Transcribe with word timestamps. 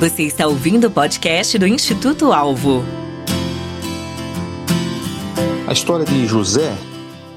Você 0.00 0.22
está 0.22 0.46
ouvindo 0.46 0.86
o 0.86 0.90
podcast 0.90 1.58
do 1.58 1.66
Instituto 1.66 2.32
Alvo. 2.32 2.82
A 5.66 5.72
história 5.74 6.06
de 6.06 6.26
José 6.26 6.74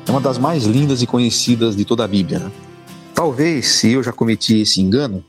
é 0.07 0.09
uma 0.09 0.21
das 0.21 0.37
mais 0.37 0.63
lindas 0.63 1.01
e 1.01 1.05
conhecidas 1.05 1.75
de 1.75 1.83
toda 1.83 2.05
a 2.05 2.07
Bíblia. 2.07 2.39
Né? 2.39 2.49
Talvez, 3.13 3.67
se 3.67 3.91
eu 3.91 4.01
já 4.01 4.13
cometi 4.13 4.61
esse 4.61 4.79
engano, 4.79 5.21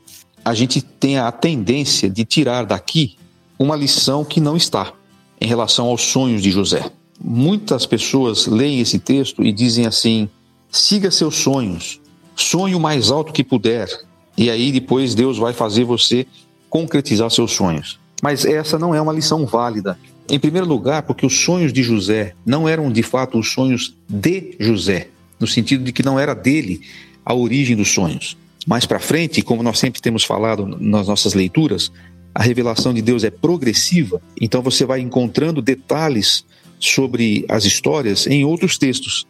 a 0.45 0.53
gente 0.53 0.81
tenha 0.81 1.27
a 1.27 1.31
tendência 1.33 2.09
de 2.09 2.23
tirar 2.23 2.65
daqui 2.65 3.17
uma 3.59 3.75
lição 3.75 4.23
que 4.23 4.39
não 4.39 4.55
está 4.55 4.93
em 5.41 5.45
relação 5.45 5.87
aos 5.87 6.03
sonhos 6.03 6.41
de 6.41 6.51
José. 6.51 6.89
Muitas 7.21 7.85
pessoas 7.85 8.47
leem 8.47 8.79
esse 8.79 8.97
texto 8.97 9.43
e 9.43 9.51
dizem 9.51 9.85
assim: 9.85 10.29
siga 10.71 11.11
seus 11.11 11.35
sonhos, 11.35 11.99
sonhe 12.33 12.75
o 12.75 12.79
mais 12.79 13.11
alto 13.11 13.33
que 13.33 13.43
puder, 13.43 13.89
e 14.37 14.49
aí 14.49 14.71
depois 14.71 15.13
Deus 15.13 15.37
vai 15.37 15.51
fazer 15.51 15.83
você 15.83 16.25
concretizar 16.75 17.31
seus 17.31 17.53
sonhos. 17.53 17.97
Mas 18.21 18.43
essa 18.43 18.77
não 18.77 18.93
é 18.93 18.99
uma 18.99 19.13
lição 19.13 19.45
válida. 19.45 19.97
Em 20.27 20.37
primeiro 20.37 20.67
lugar, 20.67 21.03
porque 21.03 21.25
os 21.25 21.39
sonhos 21.39 21.71
de 21.71 21.81
José 21.81 22.33
não 22.45 22.67
eram 22.67 22.91
de 22.91 23.01
fato 23.01 23.39
os 23.39 23.53
sonhos 23.53 23.95
de 24.09 24.57
José, 24.59 25.07
no 25.39 25.47
sentido 25.47 25.85
de 25.85 25.93
que 25.93 26.03
não 26.03 26.19
era 26.19 26.33
dele 26.33 26.81
a 27.25 27.33
origem 27.33 27.77
dos 27.77 27.93
sonhos. 27.93 28.35
Mais 28.67 28.85
para 28.85 28.99
frente, 28.99 29.41
como 29.41 29.63
nós 29.63 29.79
sempre 29.79 30.01
temos 30.01 30.25
falado 30.25 30.65
nas 30.65 31.07
nossas 31.07 31.33
leituras, 31.33 31.93
a 32.33 32.43
revelação 32.43 32.93
de 32.93 33.01
Deus 33.01 33.23
é 33.23 33.29
progressiva, 33.29 34.21
então 34.41 34.61
você 34.61 34.83
vai 34.83 34.99
encontrando 34.99 35.61
detalhes 35.61 36.43
sobre 36.77 37.45
as 37.47 37.63
histórias 37.63 38.27
em 38.27 38.43
outros 38.43 38.77
textos. 38.77 39.25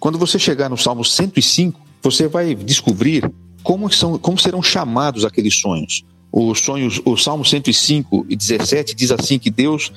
Quando 0.00 0.16
você 0.16 0.38
chegar 0.38 0.70
no 0.70 0.78
Salmo 0.78 1.04
105, 1.04 1.78
você 2.02 2.28
vai 2.28 2.54
descobrir 2.54 3.30
como, 3.62 3.92
são, 3.92 4.16
como 4.16 4.38
serão 4.38 4.62
chamados 4.62 5.26
aqueles 5.26 5.56
sonhos 5.56 6.02
os 6.32 6.60
sonhos, 6.60 7.00
o 7.04 7.16
Salmo 7.16 7.44
105 7.44 8.26
e 8.28 8.34
17 8.34 8.94
diz 8.94 9.10
assim 9.10 9.38
que 9.38 9.50
Deus 9.50 9.92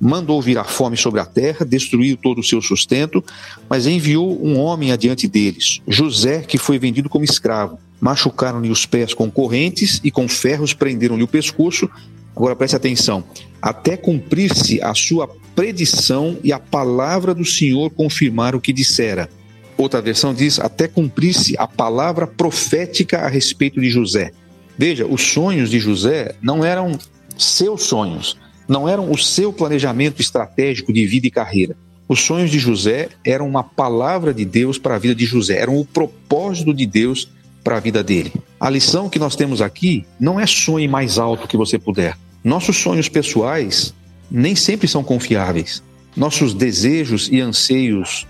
mandou 0.00 0.40
vir 0.40 0.58
a 0.58 0.64
fome 0.64 0.96
sobre 0.96 1.20
a 1.20 1.24
terra, 1.24 1.64
destruiu 1.64 2.16
todo 2.16 2.40
o 2.40 2.44
seu 2.44 2.60
sustento, 2.60 3.22
mas 3.68 3.86
enviou 3.86 4.44
um 4.44 4.58
homem 4.58 4.92
adiante 4.92 5.28
deles, 5.28 5.80
José, 5.86 6.40
que 6.40 6.58
foi 6.58 6.78
vendido 6.78 7.08
como 7.08 7.24
escravo. 7.24 7.78
Machucaram-lhe 8.00 8.70
os 8.70 8.84
pés 8.86 9.14
com 9.14 9.30
correntes 9.30 10.00
e 10.02 10.10
com 10.10 10.28
ferros 10.28 10.74
prenderam-lhe 10.74 11.22
o 11.22 11.28
pescoço. 11.28 11.88
Agora 12.34 12.56
preste 12.56 12.76
atenção, 12.76 13.22
até 13.62 13.96
cumprir-se 13.96 14.82
a 14.82 14.94
sua 14.94 15.28
predição 15.54 16.36
e 16.42 16.52
a 16.52 16.58
palavra 16.58 17.32
do 17.32 17.44
Senhor 17.44 17.90
confirmar 17.90 18.54
o 18.54 18.60
que 18.60 18.72
dissera. 18.72 19.30
Outra 19.76 20.00
versão 20.00 20.34
diz 20.34 20.58
até 20.58 20.88
cumprir-se 20.88 21.56
a 21.58 21.66
palavra 21.66 22.26
profética 22.26 23.20
a 23.20 23.28
respeito 23.28 23.80
de 23.80 23.88
José. 23.90 24.32
Veja, 24.76 25.06
os 25.06 25.22
sonhos 25.22 25.70
de 25.70 25.78
José 25.78 26.34
não 26.42 26.64
eram 26.64 26.98
seus 27.38 27.84
sonhos, 27.84 28.36
não 28.68 28.88
eram 28.88 29.10
o 29.10 29.18
seu 29.18 29.52
planejamento 29.52 30.20
estratégico 30.20 30.92
de 30.92 31.06
vida 31.06 31.26
e 31.26 31.30
carreira. 31.30 31.76
Os 32.08 32.20
sonhos 32.20 32.50
de 32.50 32.58
José 32.58 33.08
eram 33.24 33.48
uma 33.48 33.64
palavra 33.64 34.34
de 34.34 34.44
Deus 34.44 34.78
para 34.78 34.96
a 34.96 34.98
vida 34.98 35.14
de 35.14 35.24
José, 35.24 35.58
eram 35.58 35.78
o 35.78 35.86
propósito 35.86 36.74
de 36.74 36.86
Deus 36.86 37.28
para 37.62 37.78
a 37.78 37.80
vida 37.80 38.02
dele. 38.02 38.32
A 38.60 38.68
lição 38.68 39.08
que 39.08 39.18
nós 39.18 39.34
temos 39.34 39.62
aqui 39.62 40.04
não 40.20 40.38
é 40.38 40.46
sonhe 40.46 40.86
mais 40.86 41.18
alto 41.18 41.48
que 41.48 41.56
você 41.56 41.78
puder. 41.78 42.16
Nossos 42.42 42.76
sonhos 42.76 43.08
pessoais 43.08 43.94
nem 44.30 44.54
sempre 44.54 44.86
são 44.86 45.02
confiáveis. 45.02 45.82
Nossos 46.14 46.52
desejos 46.52 47.28
e 47.32 47.40
anseios 47.40 48.26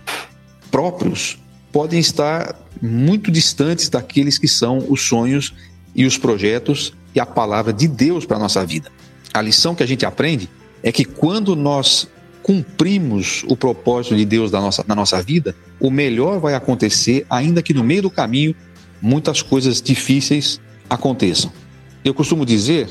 próprios 0.70 1.39
podem 1.73 1.98
estar 1.98 2.55
muito 2.81 3.31
distantes 3.31 3.89
daqueles 3.89 4.39
que 4.39 4.47
são 4.47 4.84
os 4.89 5.03
sonhos 5.03 5.53
e 5.95 6.05
os 6.05 6.19
projetos 6.19 6.92
e 7.14 7.20
a 7.20 7.27
palavra 7.27 7.73
de 7.73 7.87
Deus 7.87 8.27
para 8.27 8.37
a 8.37 8.41
nossa 8.41 8.64
vida. 8.64 8.91
A 9.33 9.41
lição 9.41 9.75
que 9.75 9.83
a 9.83 9.87
gente 9.87 10.05
aprende 10.05 10.48
é 10.83 10.91
que 10.91 11.05
quando 11.05 11.55
nós 11.55 12.08
cumprimos 12.42 13.45
o 13.48 13.57
propósito 13.57 14.17
de 14.17 14.24
Deus 14.24 14.51
na 14.51 14.61
nossa, 14.61 14.85
na 14.86 14.95
nossa 14.95 15.23
vida, 15.23 15.57
o 15.80 15.91
melhor 15.91 16.39
vai 16.39 16.55
acontecer, 16.55 17.24
ainda 17.30 17.63
que 17.63 17.73
no 17.73 17.83
meio 17.83 18.02
do 18.02 18.11
caminho 18.11 18.55
muitas 19.01 19.41
coisas 19.41 19.80
difíceis 19.80 20.61
aconteçam. 20.89 21.51
Eu 22.05 22.13
costumo 22.13 22.45
dizer 22.45 22.89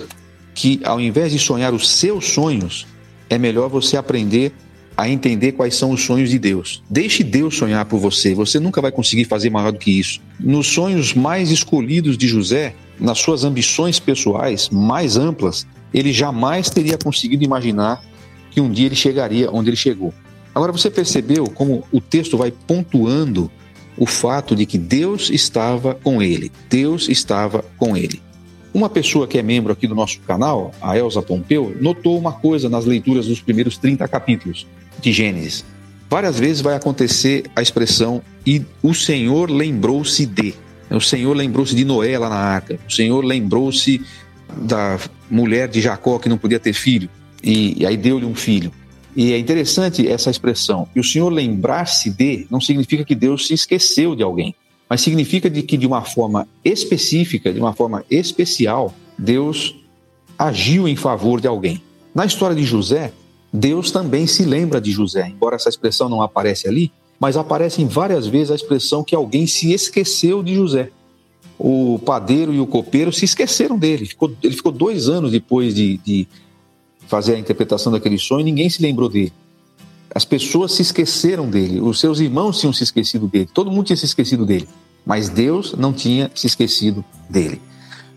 que 0.55 0.81
ao 0.83 0.99
invés 0.99 1.31
de 1.31 1.39
sonhar 1.39 1.73
os 1.73 1.88
seus 1.88 2.28
sonhos, 2.29 2.88
é 3.29 3.38
melhor 3.38 3.69
você 3.69 3.95
aprender 3.95 4.51
a 4.95 5.09
entender 5.09 5.53
quais 5.53 5.75
são 5.75 5.91
os 5.91 6.03
sonhos 6.03 6.29
de 6.29 6.38
Deus. 6.38 6.83
Deixe 6.89 7.23
Deus 7.23 7.55
sonhar 7.55 7.85
por 7.85 7.99
você, 7.99 8.33
você 8.33 8.59
nunca 8.59 8.81
vai 8.81 8.91
conseguir 8.91 9.25
fazer 9.25 9.49
maior 9.49 9.72
do 9.72 9.79
que 9.79 9.99
isso. 9.99 10.22
Nos 10.39 10.67
sonhos 10.67 11.13
mais 11.13 11.49
escolhidos 11.51 12.17
de 12.17 12.28
José, 12.28 12.75
nas 12.99 13.19
suas 13.19 13.43
ambições 13.43 13.99
pessoais 13.99 14.69
mais 14.69 15.17
amplas, 15.17 15.65
ele 15.93 16.11
jamais 16.11 16.69
teria 16.69 16.97
conseguido 16.97 17.43
imaginar 17.43 18.03
que 18.51 18.61
um 18.61 18.71
dia 18.71 18.85
ele 18.85 18.95
chegaria 18.95 19.51
onde 19.51 19.69
ele 19.69 19.77
chegou. 19.77 20.13
Agora 20.53 20.71
você 20.71 20.89
percebeu 20.89 21.45
como 21.45 21.83
o 21.91 21.99
texto 21.99 22.37
vai 22.37 22.51
pontuando 22.51 23.49
o 23.97 24.05
fato 24.05 24.55
de 24.55 24.65
que 24.65 24.77
Deus 24.77 25.29
estava 25.29 25.95
com 25.95 26.21
ele. 26.21 26.51
Deus 26.69 27.09
estava 27.09 27.63
com 27.77 27.95
ele. 27.97 28.21
Uma 28.73 28.89
pessoa 28.89 29.27
que 29.27 29.37
é 29.37 29.43
membro 29.43 29.71
aqui 29.71 29.87
do 29.87 29.93
nosso 29.93 30.19
canal, 30.21 30.71
a 30.81 30.97
Elza 30.97 31.21
Pompeu, 31.21 31.75
notou 31.79 32.17
uma 32.17 32.31
coisa 32.31 32.67
nas 32.67 32.85
leituras 32.85 33.27
dos 33.27 33.39
primeiros 33.39 33.77
30 33.77 34.07
capítulos 34.07 34.65
de 34.99 35.11
Gênesis. 35.11 35.63
Várias 36.09 36.39
vezes 36.39 36.61
vai 36.61 36.75
acontecer 36.75 37.45
a 37.55 37.61
expressão 37.61 38.21
e 38.45 38.63
o 38.81 38.93
Senhor 38.93 39.49
lembrou-se 39.49 40.25
de. 40.25 40.55
O 40.95 41.01
Senhor 41.01 41.35
lembrou-se 41.35 41.75
de 41.75 41.83
Noé 41.83 42.17
lá 42.17 42.29
na 42.29 42.35
arca. 42.35 42.79
O 42.87 42.91
Senhor 42.91 43.23
lembrou-se 43.23 44.01
da 44.55 44.99
mulher 45.29 45.67
de 45.67 45.81
Jacó 45.81 46.19
que 46.19 46.29
não 46.29 46.37
podia 46.37 46.59
ter 46.59 46.73
filho. 46.73 47.09
E, 47.43 47.81
e 47.81 47.85
aí 47.85 47.97
deu-lhe 47.97 48.25
um 48.25 48.35
filho. 48.35 48.71
E 49.15 49.33
é 49.33 49.37
interessante 49.37 50.07
essa 50.07 50.29
expressão. 50.29 50.87
E 50.95 50.99
o 50.99 51.03
Senhor 51.03 51.29
lembrar-se 51.29 52.09
de 52.09 52.47
não 52.49 52.61
significa 52.61 53.03
que 53.03 53.15
Deus 53.15 53.47
se 53.47 53.53
esqueceu 53.53 54.15
de 54.15 54.23
alguém, 54.23 54.55
mas 54.89 55.01
significa 55.01 55.49
de 55.49 55.61
que 55.61 55.77
de 55.77 55.85
uma 55.85 56.03
forma 56.03 56.47
específica, 56.63 57.51
de 57.51 57.59
uma 57.59 57.73
forma 57.73 58.03
especial, 58.09 58.93
Deus 59.17 59.75
agiu 60.37 60.87
em 60.87 60.95
favor 60.95 61.39
de 61.39 61.47
alguém. 61.47 61.81
Na 62.13 62.25
história 62.25 62.55
de 62.55 62.63
José, 62.63 63.11
Deus 63.51 63.91
também 63.91 64.25
se 64.25 64.43
lembra 64.43 64.81
de 64.81 64.91
José, 64.91 65.27
embora 65.29 65.55
essa 65.55 65.69
expressão 65.69 66.09
não 66.09 66.21
aparece 66.21 66.67
ali, 66.67 66.91
mas 67.23 67.38
aparece 67.38 67.85
várias 67.85 68.28
vezes 68.28 68.51
a 68.51 68.56
expressão 68.56 69.01
que 69.01 69.16
alguém 69.16 69.47
se 69.47 69.72
esqueceu 69.72 70.44
de 70.44 70.56
José. 70.56 70.89
O 71.57 71.97
padeiro 72.06 72.53
e 72.53 72.59
o 72.59 72.67
copeiro 72.67 73.13
se 73.13 73.23
esqueceram 73.23 73.79
dele. 73.79 74.06
Ficou, 74.06 74.35
ele 74.44 74.53
ficou 74.53 74.73
dois 74.73 75.07
anos 75.07 75.31
depois 75.31 75.73
de, 75.73 76.00
de 76.00 76.28
fazer 77.07 77.35
a 77.35 77.39
interpretação 77.39 77.94
daquele 77.94 78.17
sonho 78.17 78.41
e 78.41 78.44
ninguém 78.44 78.69
se 78.69 78.81
lembrou 78.81 79.07
dele. 79.07 79.31
As 80.13 80.25
pessoas 80.25 80.73
se 80.73 80.81
esqueceram 80.81 81.50
dele, 81.50 81.79
os 81.79 81.97
seus 81.97 82.19
irmãos 82.19 82.59
tinham 82.59 82.73
se 82.73 82.84
esquecido 82.84 83.25
dele, 83.25 83.47
todo 83.53 83.72
mundo 83.72 83.85
tinha 83.85 83.95
se 83.95 84.03
esquecido 84.03 84.45
dele, 84.45 84.67
mas 85.05 85.29
Deus 85.29 85.75
não 85.78 85.94
tinha 85.94 86.29
se 86.35 86.45
esquecido 86.45 87.05
dele. 87.29 87.61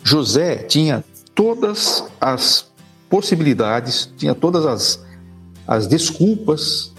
José 0.03 0.57
tinha 0.57 1.05
todas 1.33 2.03
as 2.21 2.67
possibilidades, 3.09 4.11
tinha 4.19 4.35
todas 4.35 4.67
as 4.67 5.07
as 5.65 5.87
desculpas 5.87 6.96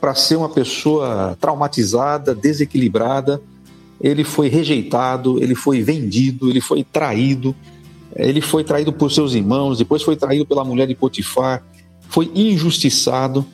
para 0.00 0.14
ser 0.14 0.36
uma 0.36 0.48
pessoa 0.48 1.36
traumatizada, 1.40 2.34
desequilibrada. 2.34 3.40
Ele 4.00 4.24
foi 4.24 4.48
rejeitado, 4.48 5.42
ele 5.42 5.54
foi 5.54 5.82
vendido, 5.82 6.50
ele 6.50 6.60
foi 6.60 6.84
traído, 6.84 7.54
ele 8.14 8.40
foi 8.40 8.62
traído 8.62 8.92
por 8.92 9.10
seus 9.10 9.34
irmãos, 9.34 9.78
depois 9.78 10.02
foi 10.02 10.16
traído 10.16 10.44
pela 10.44 10.64
mulher 10.64 10.86
de 10.86 10.94
Potifar, 10.94 11.62
foi 12.08 12.30
injustiçado 12.34 13.44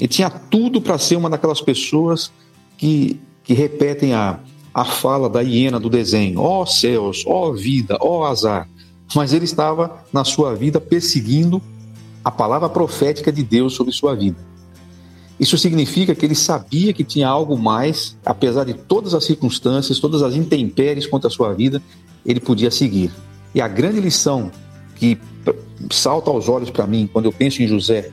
e 0.00 0.08
tinha 0.08 0.28
tudo 0.28 0.80
para 0.80 0.98
ser 0.98 1.16
uma 1.16 1.30
daquelas 1.30 1.60
pessoas 1.60 2.32
que, 2.76 3.20
que 3.42 3.54
repetem 3.54 4.12
a, 4.14 4.40
a 4.72 4.84
fala 4.84 5.28
da 5.28 5.40
hiena 5.40 5.78
do 5.78 5.88
desenho: 5.88 6.40
ó 6.40 6.62
oh, 6.62 6.66
céus, 6.66 7.24
ó 7.26 7.48
oh, 7.48 7.52
vida, 7.54 7.96
ó 8.00 8.20
oh, 8.20 8.24
azar. 8.24 8.68
Mas 9.14 9.32
ele 9.32 9.44
estava 9.44 10.04
na 10.12 10.24
sua 10.24 10.54
vida 10.54 10.80
perseguindo 10.80 11.62
a 12.24 12.30
palavra 12.30 12.68
profética 12.68 13.30
de 13.30 13.42
Deus 13.42 13.74
sobre 13.74 13.92
sua 13.92 14.14
vida. 14.14 14.38
Isso 15.38 15.58
significa 15.58 16.14
que 16.14 16.24
ele 16.24 16.34
sabia 16.34 16.92
que 16.92 17.02
tinha 17.02 17.28
algo 17.28 17.58
mais, 17.58 18.16
apesar 18.24 18.64
de 18.64 18.74
todas 18.74 19.14
as 19.14 19.24
circunstâncias, 19.24 19.98
todas 19.98 20.22
as 20.22 20.34
intempéries 20.34 21.06
contra 21.06 21.28
a 21.28 21.30
sua 21.30 21.52
vida, 21.52 21.82
ele 22.24 22.40
podia 22.40 22.70
seguir. 22.70 23.10
E 23.54 23.60
a 23.60 23.66
grande 23.66 24.00
lição 24.00 24.50
que 24.94 25.18
salta 25.90 26.30
aos 26.30 26.48
olhos 26.48 26.70
para 26.70 26.86
mim 26.86 27.08
quando 27.12 27.26
eu 27.26 27.32
penso 27.32 27.62
em 27.62 27.66
José 27.66 28.10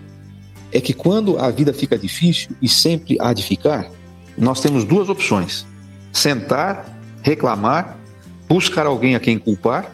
é 0.71 0.81
que 0.81 0.93
quando 0.93 1.37
a 1.37 1.49
vida 1.51 1.73
fica 1.73 1.97
difícil, 1.97 2.55
e 2.61 2.67
sempre 2.67 3.17
há 3.19 3.33
de 3.33 3.43
ficar, 3.43 3.91
nós 4.37 4.61
temos 4.61 4.83
duas 4.83 5.09
opções: 5.09 5.65
sentar, 6.11 6.97
reclamar, 7.21 7.99
buscar 8.47 8.85
alguém 8.85 9.15
a 9.15 9.19
quem 9.19 9.37
culpar. 9.37 9.93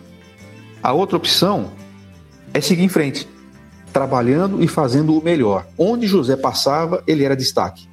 A 0.82 0.94
outra 0.94 1.18
opção 1.18 1.72
é 2.54 2.62
seguir 2.62 2.84
em 2.84 2.90
frente 2.90 3.28
trabalhando 3.98 4.64
e 4.64 4.68
fazendo 4.68 5.18
o 5.18 5.24
melhor. 5.24 5.66
Onde 5.76 6.06
José 6.06 6.36
passava, 6.36 7.02
ele 7.08 7.24
era 7.24 7.36
destaque. 7.36 7.90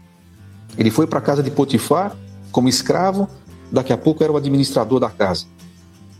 Ele 0.76 0.90
foi 0.90 1.06
para 1.06 1.18
a 1.18 1.22
casa 1.22 1.42
de 1.42 1.50
Potifar 1.50 2.14
como 2.52 2.68
escravo, 2.68 3.26
daqui 3.72 3.90
a 3.90 3.96
pouco 3.96 4.22
era 4.22 4.30
o 4.30 4.36
administrador 4.36 5.00
da 5.00 5.08
casa. 5.08 5.46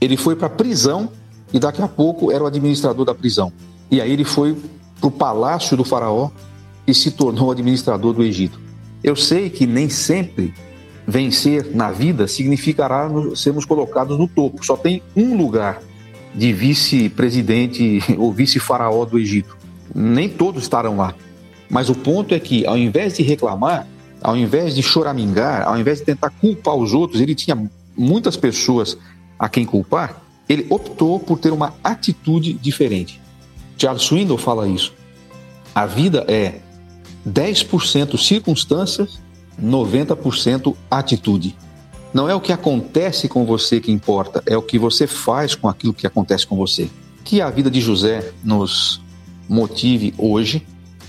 Ele 0.00 0.16
foi 0.16 0.36
para 0.36 0.46
a 0.46 0.50
prisão 0.50 1.10
e 1.52 1.58
daqui 1.58 1.82
a 1.82 1.86
pouco 1.86 2.32
era 2.32 2.42
o 2.42 2.46
administrador 2.46 3.04
da 3.04 3.14
prisão. 3.14 3.52
E 3.90 4.00
aí 4.00 4.10
ele 4.10 4.25
foi 4.25 4.56
para 4.98 5.08
o 5.08 5.10
palácio 5.10 5.76
do 5.76 5.84
faraó 5.84 6.31
e 6.86 6.94
se 6.94 7.10
tornou 7.10 7.50
administrador 7.50 8.14
do 8.14 8.22
Egito. 8.22 8.58
Eu 9.02 9.14
sei 9.14 9.50
que 9.50 9.66
nem 9.66 9.90
sempre 9.90 10.54
vencer 11.06 11.76
na 11.76 11.90
vida 11.90 12.26
significará 12.26 13.06
sermos 13.36 13.66
colocados 13.66 14.19
no 14.19 14.26
topo. 14.26 14.64
Só 14.64 14.78
tem 14.78 15.02
um 15.14 15.36
lugar 15.36 15.82
de 16.34 16.54
vice-presidente 16.54 18.02
ou 18.16 18.32
vice-faraó 18.32 19.04
do 19.04 19.19
Egito. 19.19 19.63
Nem 19.94 20.29
todos 20.29 20.62
estarão 20.62 20.96
lá. 20.96 21.14
Mas 21.70 21.88
o 21.88 21.94
ponto 21.94 22.35
é 22.35 22.41
que, 22.41 22.67
ao 22.67 22.76
invés 22.76 23.17
de 23.17 23.23
reclamar, 23.23 23.87
ao 24.20 24.37
invés 24.37 24.75
de 24.75 24.82
choramingar, 24.82 25.67
ao 25.67 25.79
invés 25.79 25.99
de 25.99 26.05
tentar 26.05 26.31
culpar 26.31 26.75
os 26.75 26.94
outros, 26.94 27.20
ele 27.20 27.35
tinha 27.35 27.70
muitas 27.96 28.37
pessoas 28.37 28.96
a 29.38 29.49
quem 29.49 29.64
culpar, 29.64 30.23
ele 30.49 30.67
optou 30.70 31.19
por 31.19 31.38
ter 31.38 31.52
uma 31.52 31.75
atitude 31.82 32.55
diferente. 32.55 33.20
Charles 33.76 34.02
Swindoll 34.02 34.38
fala 34.38 34.69
isso. 34.69 34.93
A 35.75 35.87
vida 35.87 36.25
é 36.29 36.61
10% 37.29 38.17
circunstâncias, 38.19 39.20
90% 39.62 40.75
atitude. 40.91 41.56
Não 42.12 42.29
é 42.29 42.35
o 42.35 42.41
que 42.41 42.52
acontece 42.52 43.29
com 43.29 43.44
você 43.44 43.81
que 43.81 43.91
importa, 43.91 44.43
é 44.46 44.56
o 44.56 44.62
que 44.62 44.79
você 44.79 45.06
faz 45.06 45.55
com 45.55 45.69
aquilo 45.69 45.93
que 45.93 46.06
acontece 46.06 46.46
com 46.46 46.56
você. 46.56 46.88
Que 47.25 47.41
a 47.41 47.50
vida 47.50 47.70
de 47.70 47.81
José 47.81 48.32
nos 48.43 49.00
motive 49.49 50.14
hoje 50.19 50.67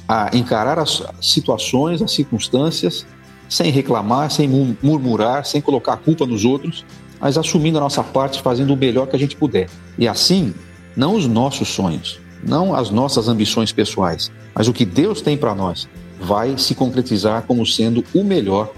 a 0.07 0.29
encarar 0.33 0.77
as 0.79 1.03
situações, 1.21 2.01
as 2.01 2.11
circunstâncias, 2.11 3.05
sem 3.49 3.71
reclamar, 3.71 4.31
sem 4.31 4.47
murmurar, 4.81 5.45
sem 5.45 5.61
colocar 5.61 5.93
a 5.93 5.97
culpa 5.97 6.25
nos 6.25 6.45
outros, 6.45 6.85
mas 7.19 7.37
assumindo 7.37 7.77
a 7.77 7.81
nossa 7.81 8.03
parte, 8.03 8.41
fazendo 8.41 8.73
o 8.73 8.77
melhor 8.77 9.07
que 9.07 9.15
a 9.15 9.19
gente 9.19 9.35
puder. 9.35 9.69
E 9.97 10.07
assim, 10.07 10.53
não 10.95 11.15
os 11.15 11.27
nossos 11.27 11.69
sonhos, 11.69 12.19
não 12.43 12.75
as 12.75 12.89
nossas 12.89 13.27
ambições 13.27 13.71
pessoais, 13.71 14.31
mas 14.53 14.67
o 14.67 14.73
que 14.73 14.85
Deus 14.85 15.21
tem 15.21 15.37
para 15.37 15.55
nós 15.55 15.87
vai 16.19 16.57
se 16.57 16.75
concretizar 16.75 17.43
como 17.43 17.65
sendo 17.65 18.03
o 18.13 18.23
melhor 18.23 18.71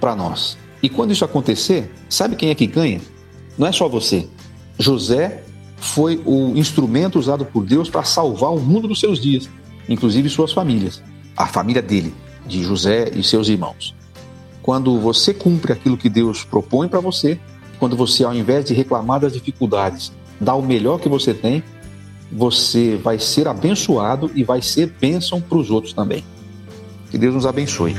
para 0.00 0.16
nós. 0.16 0.56
E 0.82 0.88
quando 0.88 1.12
isso 1.12 1.24
acontecer, 1.24 1.90
sabe 2.08 2.36
quem 2.36 2.50
é 2.50 2.54
que 2.54 2.66
ganha? 2.66 3.00
Não 3.58 3.66
é 3.66 3.72
só 3.72 3.88
você. 3.88 4.26
José 4.78 5.44
foi 5.80 6.20
o 6.24 6.56
instrumento 6.56 7.18
usado 7.18 7.44
por 7.44 7.64
Deus 7.64 7.90
para 7.90 8.04
salvar 8.04 8.52
o 8.52 8.60
mundo 8.60 8.86
dos 8.86 9.00
seus 9.00 9.18
dias 9.18 9.48
inclusive 9.90 10.28
suas 10.28 10.52
famílias, 10.52 11.02
a 11.36 11.46
família 11.46 11.82
dele, 11.82 12.14
de 12.46 12.62
José 12.62 13.10
e 13.14 13.22
seus 13.22 13.48
irmãos. 13.48 13.94
Quando 14.62 14.98
você 15.00 15.34
cumpre 15.34 15.72
aquilo 15.72 15.96
que 15.96 16.08
Deus 16.08 16.44
propõe 16.44 16.88
para 16.88 17.00
você, 17.00 17.38
quando 17.78 17.96
você, 17.96 18.22
ao 18.24 18.34
invés 18.34 18.64
de 18.64 18.72
reclamar 18.72 19.20
das 19.20 19.32
dificuldades, 19.32 20.12
dá 20.40 20.54
o 20.54 20.62
melhor 20.62 21.00
que 21.00 21.08
você 21.08 21.34
tem, 21.34 21.62
você 22.30 22.96
vai 23.02 23.18
ser 23.18 23.48
abençoado 23.48 24.30
e 24.34 24.44
vai 24.44 24.62
ser 24.62 24.94
bênção 25.00 25.40
para 25.40 25.58
os 25.58 25.70
outros 25.70 25.92
também. 25.92 26.24
Que 27.10 27.18
Deus 27.18 27.34
nos 27.34 27.46
abençoe. 27.46 27.96